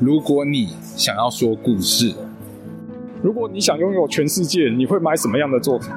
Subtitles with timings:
[0.00, 2.12] 如果你想要说故事，
[3.22, 5.88] 如果你想拥有全世界，你会买什么样的作品？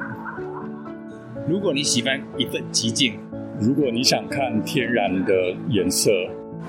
[1.48, 3.14] 如果你喜欢一份寂静，
[3.60, 5.34] 如果你想看天然的
[5.68, 6.10] 颜色，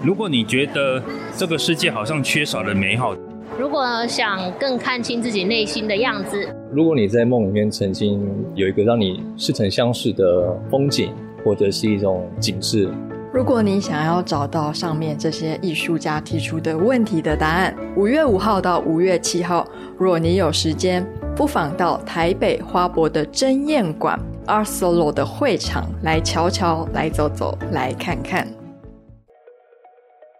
[0.04, 1.02] 如果你觉得
[1.38, 3.16] 这个世界好像缺少了美好，
[3.60, 8.20] 如果想更看清自己内心的样子，如果你在梦里面曾经
[8.56, 11.14] 有一个让你似曾相识的风景，
[11.46, 12.90] 或者是一种景致。
[13.32, 19.68] 如果你想要找到上面这些艺术家提出的问题的答案，五月五号到五月七号，
[20.00, 21.06] 若你有时间，
[21.36, 28.48] 不妨到台北花博的争艳馆 Art Solo 的会场来瞧瞧、来走走、来看看。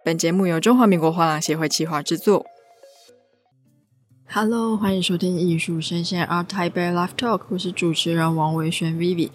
[0.04, 2.44] 本节目由中华民国画廊协会企划制作。
[4.32, 9.30] Hello，欢迎收听艺术声线 Art Taipei Live Talk，我是主持人王维轩 Vivi。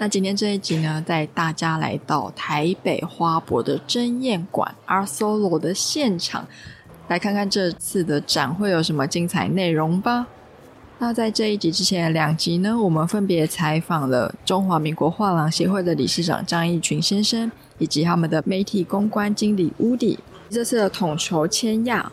[0.00, 6.46] 那今天这一集呢，带大家来到台北花博的争艳馆 arsolo 的现场，
[7.08, 10.28] 来看看这次的展会有什么精彩内容吧。
[11.00, 22.12] 那在这一集之前的两集呢，我们分别采访了中华民国画廊协会的理事长张义群先生，以及他们的媒体公关经理 Woody，这次的统筹千亚。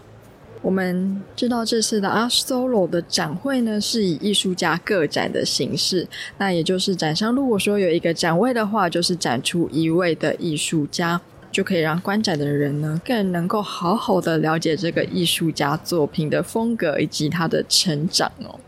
[0.66, 6.08] 我们知道这次的 Art Solo 的展会呢，是以艺术家个展的形式。
[6.40, 18.60] 那也就是展商如果说有一个展位的话，就是展出一位的艺术家，就可以让观展的人呢更能够好好的了解这个艺术家作品的风格以及他的成长哦。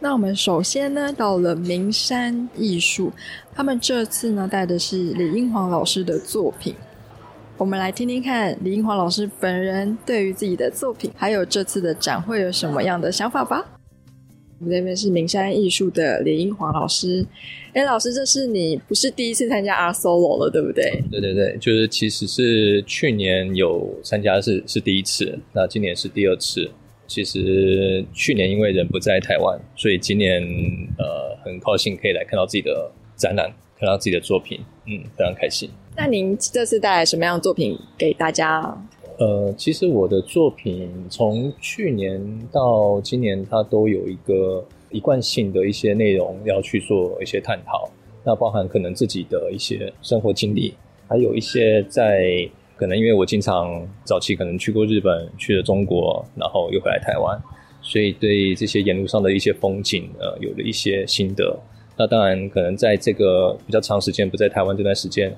[0.00, 3.12] 那我们首先呢到了名山艺术，
[3.54, 6.74] 他们这次呢带的是李英煌老师的作品。
[7.56, 13.64] 我们来听听看李英华老师本人对于自己的作品，还有这次的展会有什么样的想法吧。
[14.58, 17.24] 我们这边是名山艺术的李英华老师。
[17.72, 21.00] 哎，老师，这是你不是第一次参加 Art Solo 了，对不对？
[21.12, 26.68] 对对对，就是其实是去年有参加是是第一次，那今年是第二次。
[27.06, 30.42] 其实去年因为人不在台湾，所以今年
[30.98, 35.70] 呃很高兴可以来看到自己的展览，看到自己的作品，嗯，非常开心。
[35.96, 38.76] 那您这次带来什么样的作品给大家？
[39.18, 47.88] 呃，其实我的作品从去年到今年，它都有一个一贯性的一些内容要去做一些探讨。
[48.24, 50.74] 那包含可能自己的一些生活经历，
[51.08, 57.40] 还有一些在可能因为我经常早期可能去过日本，去了中国，然后又回来台湾，
[57.80, 61.56] 所以对这些沿路上的一些风景，呃，有了一些心得。
[61.96, 65.32] 那当然，可能在这个比较长时间不在台湾这段时间。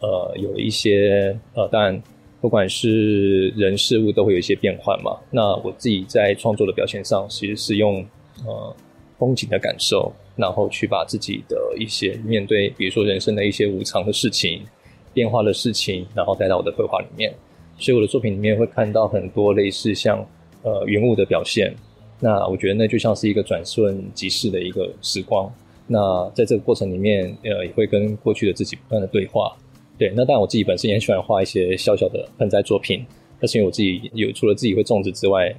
[0.00, 2.02] 呃，有了一些呃，当然，
[2.40, 5.18] 不管是人事物都会有一些变换嘛。
[5.30, 8.04] 那我自己在创作的表现上，其实是用
[8.46, 8.74] 呃
[9.18, 14.62] 风景的感受，然后去把自己的一些面对，比如说人生的一些无常的事情、
[15.12, 17.32] 变化的事情，然后带到我的绘画里面。
[17.78, 20.26] 所以我的作品里面会看到很多类似像
[20.62, 21.74] 呃云雾的表现。
[22.18, 25.50] 那我觉得那就像是一个转瞬即逝的一个时光。
[25.86, 29.56] 那在这个过程里面，呃，也会跟过去的自己不断的对话。
[30.00, 33.04] 对，那当然我自己本身也很喜欢画一些小小的盆栽作品，
[33.38, 35.54] 那是因为我自己有除了自己会种植之外，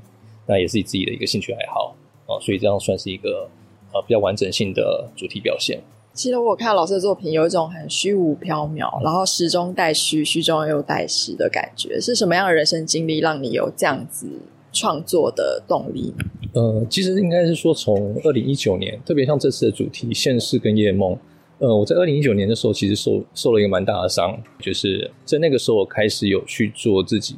[0.48, 3.48] 那也是自己的一个兴趣爱好啊，所以这样算是一个
[3.94, 5.80] 呃比较完整性的主题表现。
[6.14, 14.28] 其实我看老师的作品有一种很虚无缥缈，然后实中带虚，虚中又带实的感觉，是什么样的人生经历让你有这样子
[14.74, 16.16] 创作的动力？
[16.54, 21.16] 呃，其实应该是说从二零一九年，特别像这次的主题现世跟夜梦。
[21.62, 27.36] 呃，我在二零一九年的时候，其实受受了一个蛮大的伤，就是在那个时候，我开始有去做自己，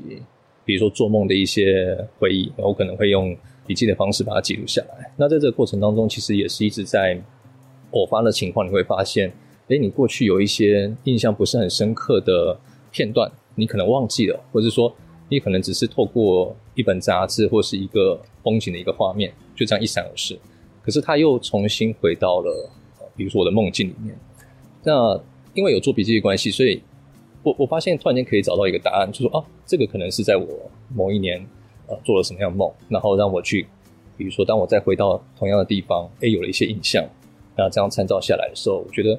[0.64, 3.36] 比如说做梦的一些回忆，我可能会用
[3.68, 5.12] 笔记的方式把它记录下来。
[5.18, 7.22] 那在这个过程当中，其实也是一直在
[7.92, 9.30] 偶发的情况，你会发现，
[9.68, 12.58] 诶，你过去有一些印象不是很深刻的
[12.94, 14.96] 片段，你可能忘记了，或者说
[15.28, 20.40] 你可能只是透过一本杂志或是一个风景的一个画面，就这样一闪而逝，
[20.82, 22.70] 可是它又重新回到了。
[23.16, 24.18] 比如说我的梦境里面，
[24.84, 25.20] 那
[25.54, 26.82] 因为有做笔记的关系，所以
[27.44, 30.48] 我我发现突然间可以找到一个答案，就说啊，这个可能是在我
[30.94, 31.40] 某一年
[31.88, 33.68] 呃做了什么样的梦，然后让我去，
[34.18, 37.06] 比如说当我再回到同样的地方，诶，有了一些印象，
[37.56, 39.12] 那这样参照下来的时候，我觉得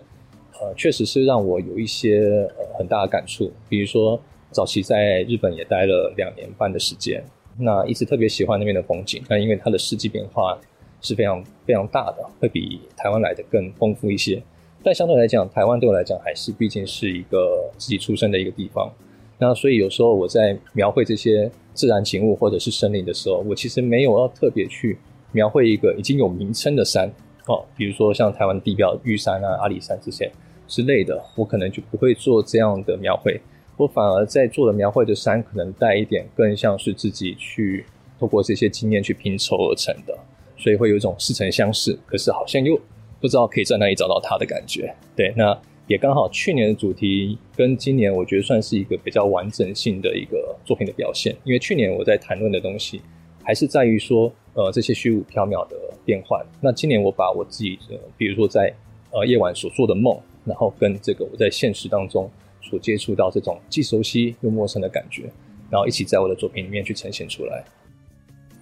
[0.60, 3.52] 呃确实是让我有一些呃很大的感触。
[3.69, 4.20] 比如说
[4.50, 7.24] 早期在日本也待了两年半的时间，
[7.56, 10.58] 那一直特别喜欢那边的风景，但因为它的四季变化。
[11.04, 14.42] 是非常非常大的，会比台湾来的更丰富一些。
[14.82, 18.90] 但相对来讲，台湾对我来讲还是毕竟是一个自己出生的一个地方。
[19.38, 24.98] 那所以有时候我在描绘这些自然景物或者是森林的时候，我其实没有要特别去
[25.32, 27.10] 描绘一个已经有名称的山
[27.46, 30.30] 哦，比如说像台湾地标玉山啊、阿里山这些
[30.66, 33.40] 之类的，我可能就不会做这样的描绘。
[33.76, 37.84] 我反而在做的描绘的山，可能带一点更像是自己去
[38.20, 40.16] 透过这些经验去拼凑而成的，
[40.56, 42.78] 所以会有一种似曾相识，可是好像又
[43.20, 44.94] 不知道可以在哪里找到它的感觉。
[45.16, 45.56] 对，那
[45.86, 53.02] 也刚好去年的主题跟今年，我觉得算是一个比较完整性的一个作品的表现，因为去年我在谈论的东西
[53.42, 56.44] 还是在于说，呃，这些虚无缥缈的变换。
[56.60, 58.72] 那今年我把我自己的，比如说在
[59.10, 62.30] 呃夜晚所做的梦，然后跟这个我在现实当中
[62.62, 65.24] 所接触到这种既熟悉又陌生的感觉，
[65.70, 67.62] 然后一起在我的作品里面去呈现出来。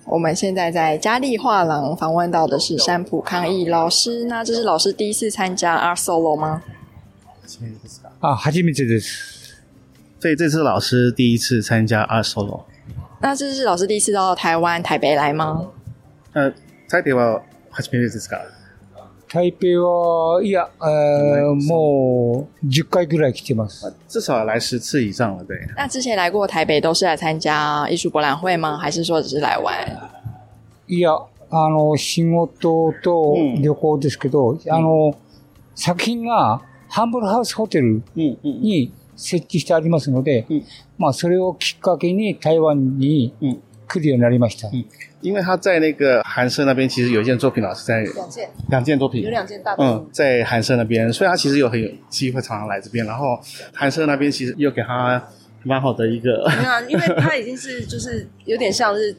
[0.06, 6.64] 我们现在在嘉利画廊访问到的是山浦康义老师，那这是老师第一次参加 Art Solo 吗？
[8.20, 9.56] 啊，初めてです。
[10.20, 12.64] 所以这次老师第一次参加 Art Solo。
[13.20, 15.68] 那这是老师第一次到台湾台北来吗？
[16.34, 16.52] 呃，
[16.88, 17.42] 台北は
[17.74, 18.40] 初めてですか？
[19.33, 23.91] 台北はいや、呃，もう10回ぐらい来てます。
[24.07, 25.57] 至少来十次以上了，对。
[25.75, 28.77] 那之前来过台北都是来参加艺术博览会吗？
[28.77, 29.73] 还是说只是来玩？
[30.87, 31.19] いや、
[31.49, 35.15] あの仕事と旅行ですけど、嗯、あの
[35.75, 40.63] 作品がハンブルハウスホテルに设置してありますので、嗯、
[40.99, 43.33] まあそれをきっかけに台湾に
[43.89, 44.69] 来るようになりました。
[45.23, 48.51] 嗯因为他在那个韩舍那边，其实有一件作品，老师在两件。
[48.71, 53.07] 两件作品，有两件大作品，嗯，在韩舍那边，所以他其实有很有机会常常来这边。
[53.07, 53.39] 然后
[53.73, 55.23] 韩舍那边其实又给他
[55.63, 59.15] 蛮好的一个，没有，因为他已经是就是有点像是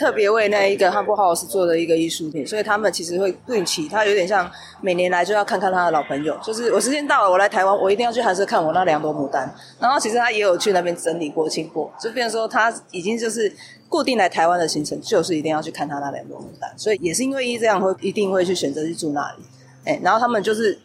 [0.00, 4.50] 特别为那一个汉布豪斯做的一个艺术品，所以他们其实会定期，他有点像
[4.80, 9.54] 每年来就要看看他的老朋友，就是我时间到了，我来台湾，我一定要去寒舍看我那两朵牡丹。
[9.78, 13.52] 然后其实他也有去那边整理过、清过，就变成说他已经就是。
[13.90, 19.42] 固定来台湾的行程就是一定要去看他那两朵牡丹，所以也是因为这样会一定会去选择去住那里。
[19.84, 20.78] 哎，然后他们就是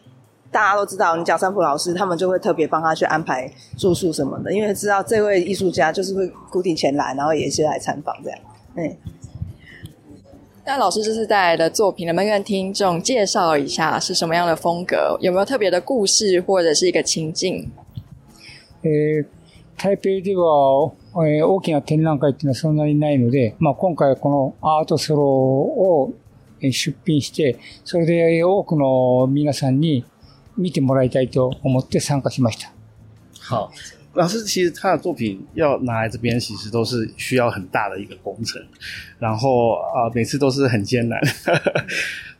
[0.50, 3.48] 大家都知道，你讲三浦老师，他们就会特别帮他去安排
[3.78, 8.38] 住宿什么的，因为知道这位艺术家就是会固定前来，然后也是来参访这样。
[8.76, 8.96] 哎，
[10.64, 15.18] 那老师这次带来的作品，能不能跟听众介绍一下是什么样的风格？
[15.20, 17.70] 有没有特别的故事或者是一个情境？
[18.82, 19.24] 诶，
[19.76, 20.92] 台北では。
[21.18, 26.12] えー、大きな展覧会っていうのはそんなにないので、まあ、今回このアートソロを
[26.60, 30.04] 出品して、それで多くの皆さんに
[30.58, 32.70] 见てもらいたいと思って参加しました。
[33.48, 33.70] 好，
[34.16, 38.60] 老师其实他的作品要拿来这边，其实都是需要很大的一个工程，
[39.18, 41.20] 然后啊、每次都是很艰难。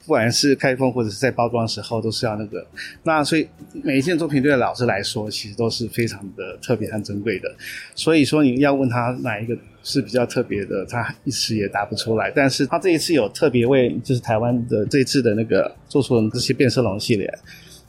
[0.07, 2.65] 不管是开封或者是在包装时候，都是要那个。
[3.03, 3.45] 那所以
[3.83, 7.53] 每一件作品对老师来说，其实都是非常的特别和珍贵的。
[7.93, 12.31] 所以说你要问他哪一个是比较特别的，他一时也答不出来。
[12.31, 17.29] 但是他这一次有特别为就是台湾的这一次的那个做出了这些变色龙系列，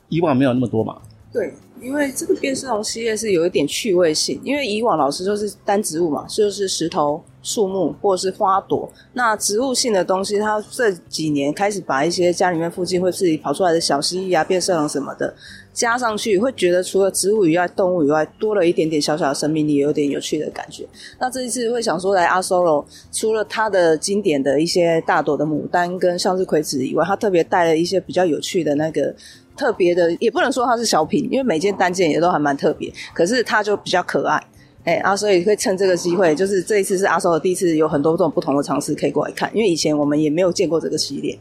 [0.09, 0.99] 以往没有那么多嘛。
[1.37, 7.23] 对，因为这个变色龙系列是有一点趣味性，因为以往老师就是单植物嘛，就是石头。
[7.43, 15.33] 树木或者是花朵，那植物性的东西，它这几年开始把一些家里面附近会自己跑出来的小蜥蜴啊、变色龙什么的
[15.71, 20.85] 加上去，会觉得除了植物以外，动物以外多了一点点小小的生命力，有点有趣的感觉。
[21.21, 29.15] 那这一次会想说来阿 Solo，除了它的经典的一些大朵的牡丹跟向日葵子以外，它特别带了一些比较有趣的那个
[29.57, 34.41] 特别的，也不能说它是小品，因为每件单件也都还蛮特别，可是它就比较可爱。
[34.85, 41.37] 哎、啊，所以会趁这个机会，就是这一次是阿寿的第一次，有很多这种不同的尝试可以过来看，因为以前我们也没有见过这个系列。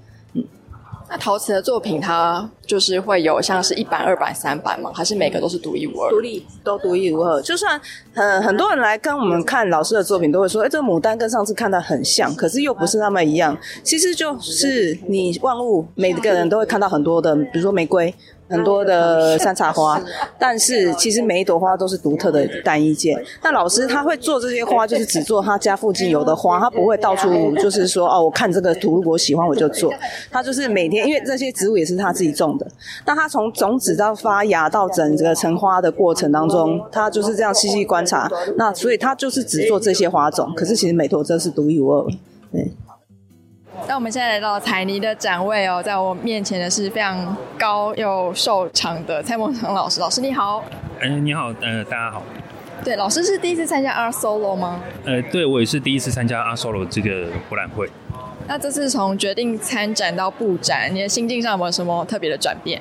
[1.08, 4.90] 那陶瓷的作品它就是会有像是一版、二版、三版吗？
[4.94, 6.10] 还是每个都是独一无二？
[6.10, 7.40] 独立都独一无二。
[7.42, 7.80] 就算
[8.14, 13.56] 呃很多人来跟我们看老师的作品，都会说，哎、这个牡丹跟上次看到很像，可是又不是那么一样。
[13.82, 18.14] 其实就是你万物每个人都会看到很多的，比如说玫瑰。
[18.48, 20.00] 很多的山茶花，
[20.38, 23.20] 但是其实每一朵花都是独特的单一件。
[23.42, 29.92] 那老师他会做这些花，就是只做他家附近有的花，他不会到处就是说哦，我看这个图如果喜欢我就做。
[30.30, 32.66] 他就是每天，因为这些植物也是他自己种的，
[33.04, 38.30] 那他从种子到发芽到整个成花的过程当中，他就是这样细细观察。
[38.56, 42.06] 那所以他就是只做这些花种，可是其实每朵真是独一无二。
[42.52, 42.72] 对。
[43.96, 50.00] 那我们现在来到彩泥的展位哦，在我面前的是非常高又瘦长的蔡孟成老师。
[50.00, 50.62] 老师你好，
[51.00, 52.22] 哎、呃，你好，呃，大家好。
[52.84, 54.82] 对，老师是第一次参加 Art Solo 吗？
[55.06, 57.88] 呃，对，我也是第一次参加 Art Solo 这个博览会。
[58.46, 62.78] 那这次从决定参展到布展，你的心境上有没有什么特别的转变？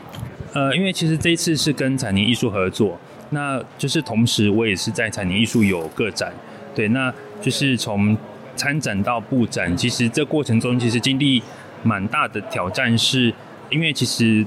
[0.51, 6.34] 呃，因为其实这一次是跟彩泥艺术合作，那就是同时我也是在彩泥艺术有个展，
[6.75, 8.17] 对，那就是从。
[8.55, 11.41] 参展到布展，其实这过程中其实经历
[11.83, 13.33] 蛮大的挑战，是
[13.69, 14.45] 因为其实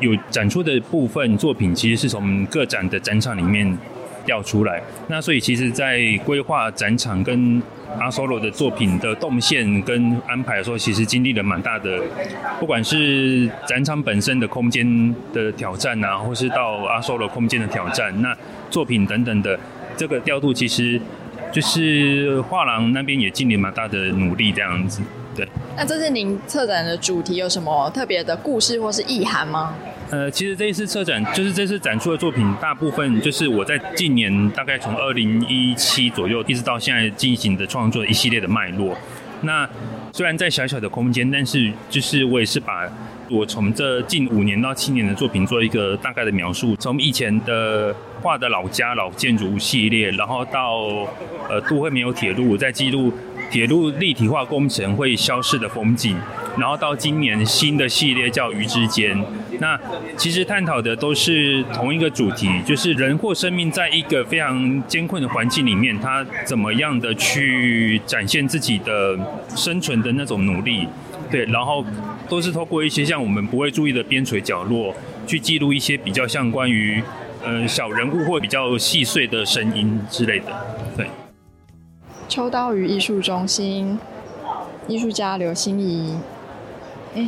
[0.00, 3.76] 有展出的部分作品，其实是从各展的展场里面
[4.24, 4.82] 调出来。
[5.08, 7.60] 那所以其实，在规划展场跟
[7.98, 11.98] 阿 Solo 的作品的动线跟安排的时候，其实经历了蛮大的，
[12.60, 18.36] 不管是展场本身的空间的挑战啊，或是到阿 Solo 空间的挑战，那
[18.70, 19.58] 作品等等的
[19.96, 21.00] 这个调度，其实
[21.52, 25.02] 就是画廊那边也尽了蛮大的努力这样子。
[25.34, 25.48] 对。
[25.76, 29.74] 那这次您策展的主题有什么特别的故事或是意涵吗？
[30.10, 38.96] 呃，其实这一次策展，就是这次展出的作品，大部分就是我在近年大概从二零一七左右一直到现在进行的创作一系列的脉络。
[39.42, 39.68] 那
[40.12, 42.90] 虽然在小小的空间，但是就是我也是把
[43.30, 51.06] 我从这近五年到七年的作品做一个大概的描述，从以前的画的老家老建筑系列，然后到
[51.48, 53.12] 呃都会没有铁路，在记录
[53.50, 56.16] 铁路立体化工程会消失的风景。
[56.56, 59.16] 然后到今年新的系列叫《鱼之间》，
[59.60, 59.78] 那
[60.16, 69.16] 其实探讨的都是同一个主题，就是人或生命在一个非常艰困的环境里面，他怎么样的去展现自己的
[69.54, 70.88] 生存的那种努力，
[71.30, 71.84] 对，然后
[72.28, 74.94] 都是透过一些像我们不会注意的边陲角落，
[75.26, 77.02] 去记录一些比较像关于
[77.44, 80.46] 呃小人物或比较细碎的声音之类的，
[80.96, 81.06] 对。
[82.28, 83.98] 秋刀鱼艺术中心
[84.86, 86.18] 艺术家刘心怡。
[87.14, 87.26] 哎，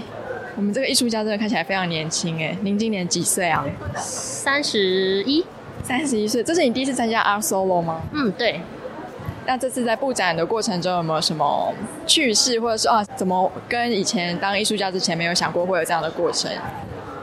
[0.56, 2.54] 我们这个艺术家真的看起来非常年轻哎！
[2.60, 3.64] 您今年几岁啊？
[3.96, 5.42] 三十一，
[5.82, 6.42] 三十一岁。
[6.44, 8.02] 这是你第一次参加 Art Solo 吗？
[8.12, 8.60] 嗯，对。
[9.46, 11.72] 那这次在布展的过程中有没有什么
[12.06, 16.50] 趣事，或者是啊，怎么跟以前当艺术家之前没有想过会有这样的过程？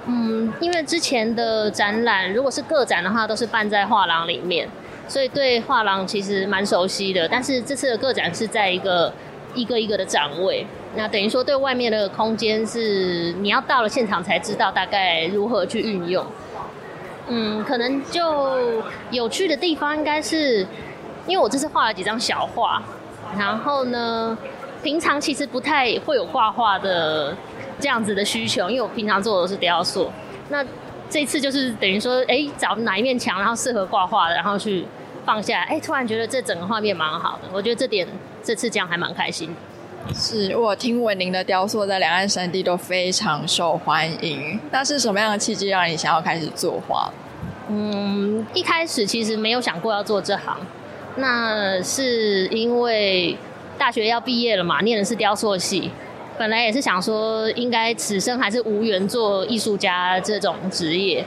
[0.07, 4.67] 嗯，因为之前的展览如果是个展的话，都是办在画廊里面，
[5.07, 7.27] 所以对画廊其实蛮熟悉的。
[7.27, 9.13] 但是这次的个展是在一个
[9.53, 10.65] 一个一个的展位。
[10.95, 16.25] 那等于说，对外面的空间是你要到了现场才知道大概如何去运用。
[17.27, 18.81] 嗯，可能就
[19.12, 20.65] 有趣的地方应该是，
[21.27, 22.81] 因为我这次画了几张小画，
[23.38, 24.38] 然后呢，
[24.81, 27.36] 平常其实不太会有挂画的
[27.79, 30.10] 这样子的需求，因为我平常做的是雕塑。
[30.50, 30.65] 那
[31.10, 34.86] 这次就是等于说，哎，找哪一面墙，然后适合挂画的，然后去
[35.25, 37.50] 放下来，哎，突然觉得这整个画面蛮好的。
[37.53, 38.07] 我觉得这点
[38.41, 39.53] 这次这样还蛮开心。
[40.13, 47.12] 是我听闻您的雕塑在两岸三地都非常受欢迎，那是什么样的契机让你想要开始作画？
[47.67, 50.57] 嗯，一开始其实没有想过要做这行，
[51.17, 53.38] 那是因为
[53.77, 55.91] 大学要毕业了嘛，念的是雕塑系，
[56.38, 61.25] 本来也是想说应该此生还是无缘做艺术家这种职业，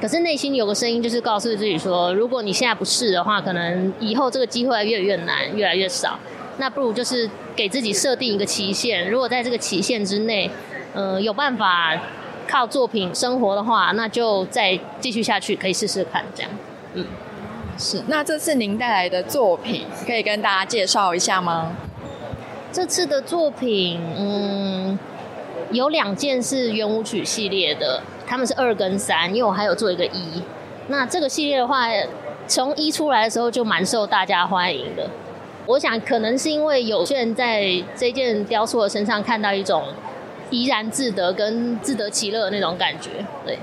[0.00, 6.18] 可是内心有个声音就是告诉自己说，如果你现在不试的话，可能以后这个机会越来越难，越来越少。
[6.58, 10.50] 那不如就是给自己设定一个期限，如果在这个期限之内，
[10.92, 11.98] 呃，有办法
[12.46, 16.50] 靠作品生活的话，那就再继续下去，可以试试看这样。
[16.92, 17.06] 嗯，
[17.80, 18.02] 是。
[18.06, 21.74] 那这次您带来的作品，可以跟大家介绍一下吗？
[22.70, 24.98] 这次的作品，嗯，
[25.72, 30.42] 有两件是圆舞曲系列的，他们是二跟三，因为我还有做一个一。
[30.88, 31.86] 那这个系列的话，
[32.46, 35.08] 从一出来的时候就蛮受大家欢迎的。
[35.66, 37.64] 我想，可能是因为有些人在
[37.96, 39.84] 这件雕塑的身上看到一种
[40.50, 43.10] 怡然自得跟自得其乐的那种感觉。
[43.44, 43.58] 对，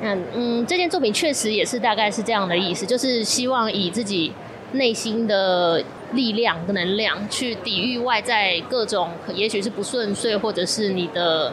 [0.00, 4.32] 嗯嗯，这件作品确实也是大概是这样的意思，就是希望以自己
[4.72, 5.82] 内心的
[6.12, 11.52] 力量跟能量去抵御外在各种，也许是不顺遂，或者是你的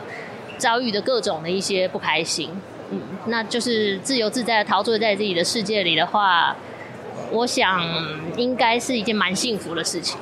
[0.57, 2.49] 遭遇的各种的一些不开心。
[2.91, 6.55] 嗯，那就是自由自在的陶醉在自己的世界里的话。
[7.31, 7.81] 我想
[8.35, 10.17] 应该是一件蛮幸福的事情。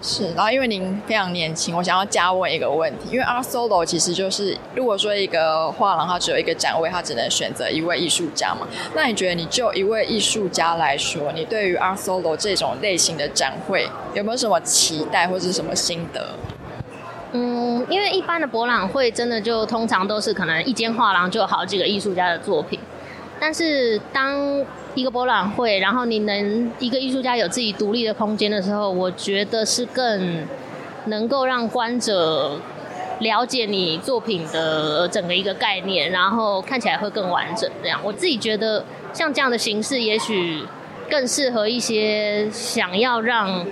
[0.00, 8.66] 是，然后因为您非常年轻，我想要加问一个问题，因为 Art Solo 其实就是，如果说一个画廊它只有一个展位，它只能选择一位艺术家嘛。
[8.94, 16.28] 那你觉得，你就一位艺术家来说，你对于 Art Solo 这种类型的展会有没有什么期待或者是什么心得？
[17.32, 22.78] 嗯，因为一般的博览会真的就通常都是可能一间画廊就有好几个艺术家的作品，
[23.40, 24.64] 但是当
[24.98, 30.44] 一个博览会，然后你能一个艺术家有自己独立的空间的时候，我觉得是更
[31.04, 32.60] 能够让观者
[33.20, 37.70] 了解你作品的整个一个概念，然后看起来会更完整。
[37.80, 40.64] 这样，我自己觉得像这样的形式，也许
[41.08, 43.64] 更适合一些想要让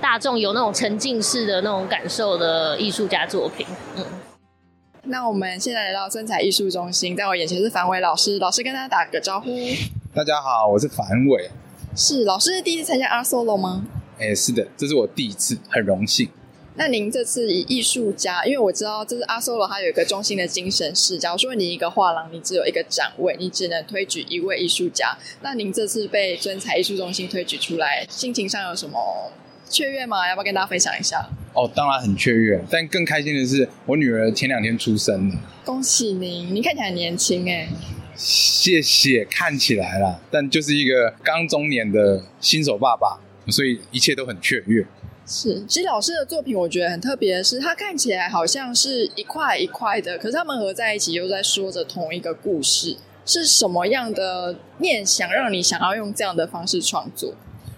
[0.00, 3.66] 大众有那种沉浸式的那种感受的艺术家作品。
[3.98, 4.04] 嗯，
[5.02, 9.50] 那我们现在来到森彩艺术中心，在我眼前是樊伟老师，老师跟大家打个招呼。
[10.12, 11.48] 大家好，我是樊伟。
[11.94, 13.86] 是老师第一次参加 Art Solo 吗？
[14.18, 16.28] 哎、欸，是的，这是我第一次，很荣幸。
[16.74, 25.16] 那您这次以艺术家，因为我知道这是阿 Solo，他有一个中心的精神是，假如说你一个画廊，你只有一个展位，你只能推举一位艺术家。
[25.42, 29.30] 那您这次被尊彩艺术中心推举出来，心情上有什么
[29.68, 30.28] 雀跃吗？
[30.28, 31.24] 要不要跟大家分享一下？
[31.54, 35.36] 哦，当然很雀跃，但更开心的是，我女儿前两天出生了。
[35.64, 37.68] 恭喜您，您看起来很年轻哎。
[38.16, 44.86] 谢谢，看起来啦，但就是一个刚中年的新手爸爸，所以一切都很雀跃。
[45.26, 52.96] 是，其实老师的作品我觉得很特别的是，它看起来好像是一块一块的，可是他们合在一起又在说着同一个故事。
[53.26, 57.34] 是什么样的念想让你想要用这样的方式创作？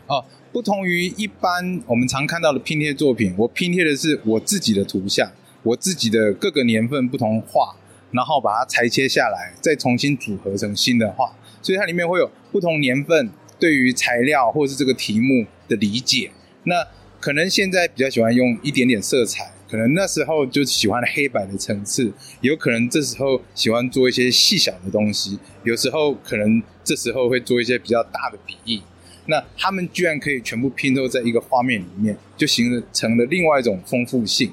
[0.07, 5.31] 哦，不同于一般我们常看到的拼贴作品，我拼贴的是我自己的图像，
[5.65, 7.77] 我自己的各个年份不同画，
[8.13, 16.31] 然后把它裁切下来，再重新组合成新的画，所以它里面会有不同年份对于材料或是这个题目的理解。
[16.65, 16.87] 那
[17.19, 28.83] 可能现在比较喜欢用一点点色彩，可能那时候就喜欢黑白的层次，有可能这时候喜欢做一些细小的东西，有时候可能这时候会做一些比较大的笔意。
[29.27, 34.53] 那他们居然可以全部拼凑在一个画面里面，就形成了另外一种丰富性。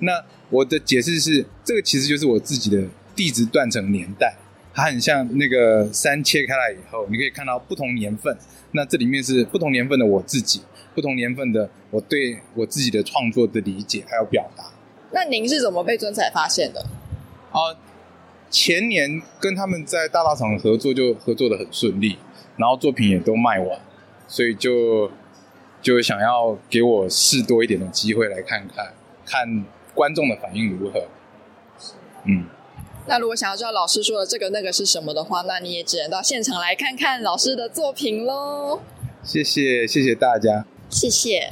[0.00, 0.12] 那
[0.50, 2.82] 我的解释是，这个其实就是我自己的
[3.18, 4.36] 地质断层年代，
[4.72, 8.38] 它很像那个山切开来以后，你可以看到不同年份。
[8.70, 10.62] 那这里面是不同年份的我自己。
[10.94, 14.64] 不同年份的我对我自己的创作的理解还有表达。
[15.10, 16.86] 那您是怎么被尊彩发现的？
[17.50, 17.74] 啊，
[18.50, 22.18] 前年跟他们在大道场合作，就合作的很顺利，
[22.56, 23.80] 然后作品也都卖完，
[24.28, 25.10] 所以就
[25.82, 28.94] 就想要给我试多一点的机会来看看，
[29.24, 31.06] 看观众的反应如何。
[32.24, 32.44] 嗯，
[33.08, 38.82] 那如果想要知道老师说的这个那个是什么的话，那你也只能到现场来看看老师的作品喽。
[39.24, 40.66] 谢谢，谢谢大家。
[40.90, 41.48] 谢谢。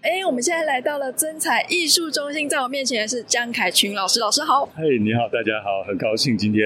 [0.00, 4.66] 哎，我们现在来到了尊彩艺术中心，在我面前的是江凯群老师，老师好。
[4.74, 6.64] 嘿，你好，大家好，很高兴今天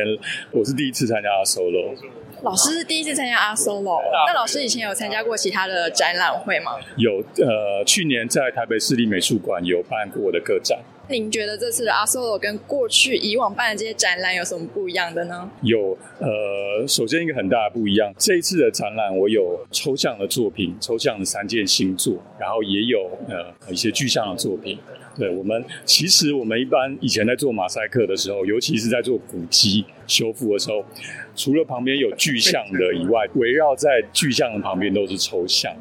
[0.51, 1.95] 我是第一次参加阿 Solo。
[2.43, 6.73] 老师是第一次参加阿 Solo，那老师以前有参加过其他的展览会吗？
[6.97, 10.79] 有，呃，去年在台北市立美术馆有办过我的个展。
[11.09, 15.49] 您觉得这次的阿 Solo 跟过去以往办的这些展览有什么不一样的呢？
[15.63, 24.79] 有，呃，首先一个很大的不一样，这一次的展览我有抽象的作品，抽象的三件新作，然后也有呃一些具象的作品。
[25.17, 30.85] 对，我们其实我们一般以前在做马赛克的时候，尤其是在做古迹修复的时候，
[31.37, 35.73] 除了旁边有具象的以外，围绕在具象的旁边都是抽象。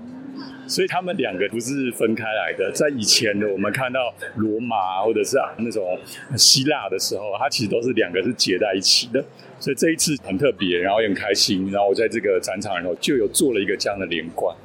[0.67, 2.71] 所以他们两个不是分开来的。
[2.71, 5.97] 在以前的我们看到罗马或者是啊那种
[6.37, 9.23] 希腊的时候，它其实都是两个是结在一起的。
[9.59, 11.71] 所以这一次很特别，然后也很开心。
[11.71, 14.55] 然后我在这个展场里头就有做了一个这样的连贯。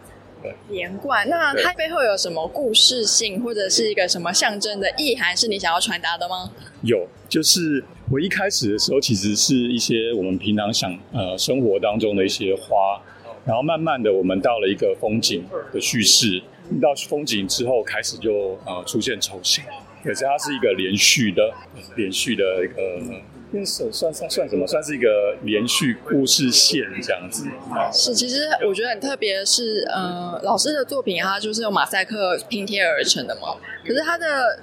[0.69, 1.29] 连贯。
[1.29, 6.51] 那它背后有什么故事性，或者是一个什么象征的意涵，是你想要传达的吗？
[6.83, 13.01] 有，就是我一开始的时候，其实是一些我们平常想呃生活当中的一些花。
[13.45, 16.43] 然后慢慢的，我们到了一个风景的叙事，
[16.81, 19.65] 到风景之后开始就呃出现抽象，
[20.05, 21.53] 可是它是一个连续的、
[21.97, 24.67] 连续的一个，算算算算什么？
[24.67, 27.47] 算是一个连续故事线这样子。
[27.93, 34.61] 是，其实我觉得很特别是，呃，老师的作品它就是用马赛克拼贴而成的嘛，可是它的。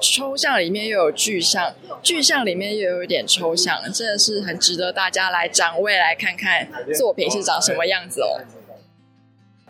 [0.00, 8.40] 抽象里面又有具象，具象里面又有一点抽象，真的是很值得大家来展位来看看作品是长什么样子哦。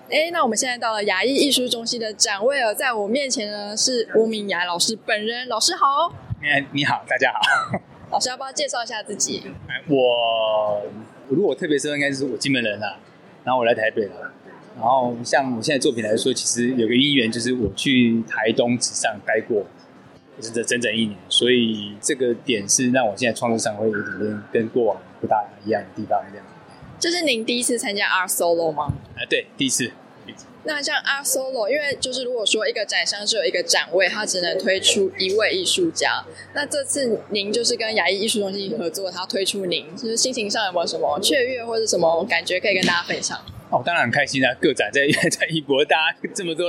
[0.08, 6.12] 哎，那我们现在到了牙艺艺术中心的展位了，在我面前呢是吴明雅老师本人，老师好。
[6.42, 7.40] 哎，你好，大家好。
[8.10, 9.42] 老师要不要介绍一下自己？
[9.88, 10.82] 我
[11.28, 12.98] 如果我特别说，应该是我金门人啦，
[13.44, 14.32] 然后我来台北了，
[14.76, 19.64] 然后像我现在作品来说，其实有个因缘，就是我去台东纸上待过。
[20.40, 26.22] 是这整整一年，所以这个点是让我现在创作上会有点跟跟过往不大一样的地方。
[26.30, 26.46] 这样，
[26.98, 28.92] 这是您第一次参加 Art Solo 吗？
[29.16, 29.90] 啊，对，第一次。
[30.62, 36.22] 那像 Art Solo，因为就是如果说一个展商只有一个展位，他只能推出一位艺术家。
[36.54, 43.40] 那这次您就是跟雅艺艺术中心合作，他推出您，就是心情上有没有什么雀跃或者什么感觉可以跟大家分享？
[43.70, 44.52] 哦，当然很开心啊！
[44.60, 46.68] 个展在 在艺博，大家这么多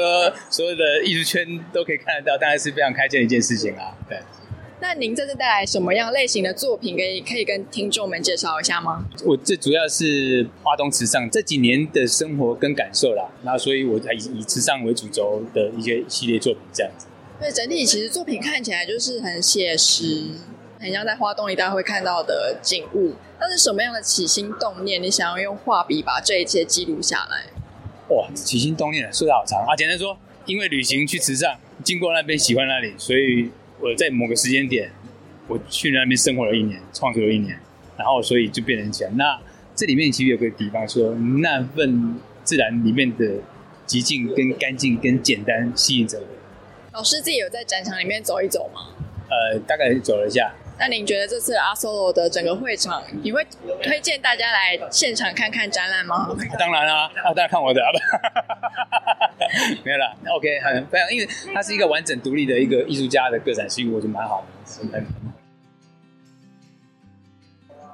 [0.49, 3.97] 所有的艺术圈都可以看得到，当然是非常开心的一件事情啊。
[4.07, 4.19] 对。
[4.79, 9.05] 那您这次带来什么样类型的作品，可以可以跟听众们介绍一下吗？
[9.25, 17.05] 我最主要是花东池上这几年的生活跟感受啦，那所以我才以以池上为主轴的一些系列作品这样子。
[17.39, 20.25] 对，整体其实作品看起来就是很写实。
[20.81, 24.99] 很像在花东一带会看到的景物，那是什么样的起心动念？
[25.01, 27.45] 你想要用画笔把这一切记录下来？
[28.09, 29.75] 哇，起心动念说的好长啊！
[29.75, 34.91] 简单说，因为旅行去池上，经过那边喜欢那里，所以我在某个时间点，
[35.47, 37.59] 我去那边生活了一年，创作了一年，
[37.95, 39.15] 然后所以就变成这样。
[39.15, 39.39] 那
[39.75, 41.13] 这里面其实有个地方说，
[41.43, 43.35] 那份自然里面的
[43.85, 46.25] 极静、跟干净、跟简单吸引着我。
[46.93, 48.95] 老师自己有在展场里面走一走吗？
[49.29, 50.51] 呃，大概走了一下。
[50.79, 53.45] 那您觉得这次阿 Solo 的整个会场，你会
[53.83, 56.27] 推荐大家来现场看看展览吗？
[56.57, 57.79] 当然啦、啊，啊，大家看我的，
[59.85, 60.11] 没有啦。
[60.35, 64.43] OK，很非常，因为它是一个完整独立的一个艺术家的个展，所以我觉得蛮好
[64.91, 65.03] 的。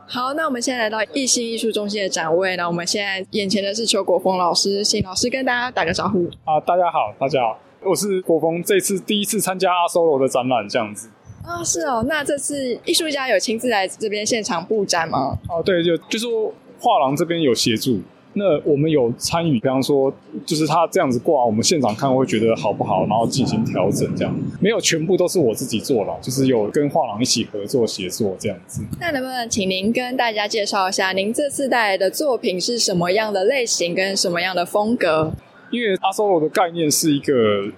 [0.07, 6.29] 好，那我们现在来到艺兴艺术中心的展位，那我们现在眼前的是邱国峰老师，请老师跟大家打个招呼。
[6.45, 11.09] 啊，大家好，大家好，我是国峰，这次第一次参加阿 Solo 的展览，这样子。
[11.47, 15.39] 啊、哦，是哦，那这次艺术家有亲自来这边现场布展吗？
[15.47, 18.01] 哦，对，就就是说画廊这边有协助，
[18.33, 20.13] 那我们有参与，比方说
[20.45, 28.83] 就是他这样子挂，我们现场看会觉得好不好，然后进行调整，这样没有全部都是我自己做了，就是有跟画廊一起合作协作这样子。
[28.99, 35.31] 那能不能请您跟大家介绍一下，您这次带来的作品是什么样的类型跟什么样的风格？
[35.71, 37.71] 因为阿 Solo 的概念是一个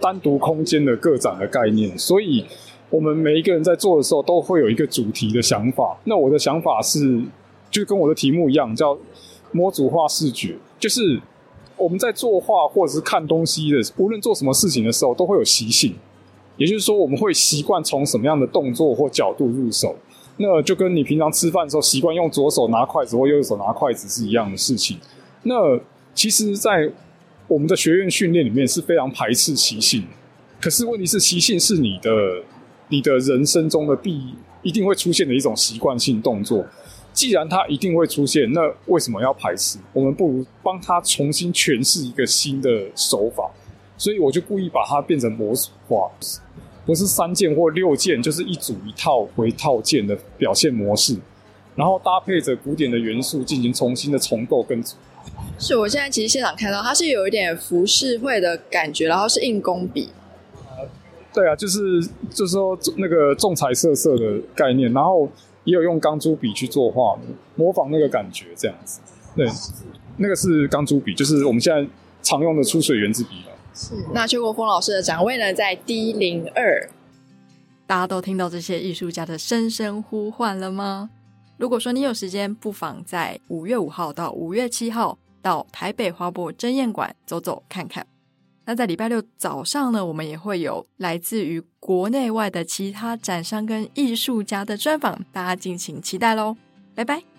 [0.00, 2.46] 单独空间的个展的概念，所以。
[2.90, 5.96] 我们每一个人在做的时候，都会有一个主题的想法。
[6.04, 7.22] 那我的想法是，
[7.70, 8.98] 就跟我的题目一样，叫
[9.52, 10.56] 模组化视觉。
[10.76, 11.20] 就是
[11.76, 15.94] 我们在作画或者是看东西的，无论做什么事情的时候，都会有习性。
[16.56, 19.94] 也就是说，我们会习惯从什么样的动作或角度入手。
[20.38, 24.98] 那就跟你平常吃饭的时候习惯用左手拿筷子或右手拿筷子是一样的事情。
[25.44, 25.78] 那
[26.12, 26.90] 其实，在
[27.46, 30.02] 我们的学院训练里面是非常排斥习性。
[30.60, 32.10] 可是问题是，习性是你的。
[32.90, 36.66] 你的人生中的必一定会出现的一种习惯性动作，
[37.14, 39.78] 既然它一定会出现，那为什么要排斥？
[39.94, 43.50] 我们不如帮它重新诠释一个新的手法。
[43.96, 46.10] 所以我就故意把它变成模组化，
[46.86, 51.18] 不是三件或六件，就是一组一套为套件的表现模式，
[51.76, 54.96] 然后搭配着古典的元素进行重新的重构跟组。
[55.58, 60.08] 是我现在其实现场看到它是有一点浮世绘的感觉，然后是硬工笔。
[61.32, 65.30] 对啊，就是就是说那个重彩色色的概念，然后
[65.64, 67.16] 也有用钢珠笔去作画，
[67.54, 69.00] 模仿那个感觉这样子。
[69.36, 69.48] 对，
[70.16, 71.88] 那个是钢珠笔，就是我们现在
[72.22, 73.52] 常用的出水原子笔了。
[73.72, 73.94] 是。
[74.12, 76.90] 那邱国峰老师的展位呢，在 D 零二。
[77.86, 81.10] 大家都听到这些艺术家的声声呼唤了吗？
[81.56, 88.06] 如果说你有时间，不妨在五月五号到五月七号到台北花博争艳馆走走看看。
[88.64, 96.56] 那在礼拜六早上呢，我们也会有来自于国内外的其他展商跟艺术家的专访，大家敬请期待喽！
[96.94, 97.29] 拜拜。